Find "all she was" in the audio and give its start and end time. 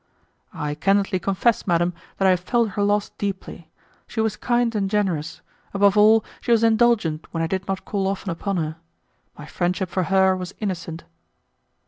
5.95-6.63